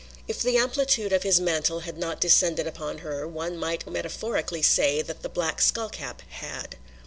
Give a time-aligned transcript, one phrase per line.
[0.27, 5.03] If the amplitude of his mantle had not descended upon her one might metaphorically say
[5.03, 6.77] that the black skull cap had.